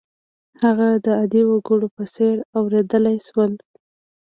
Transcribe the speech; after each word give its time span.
هغه 0.63 0.87
د 1.05 1.07
عادي 1.19 1.41
وګړو 1.47 1.87
په 1.95 2.03
څېر 2.13 2.35
اورېدلای 2.57 3.17
شول. 3.27 3.51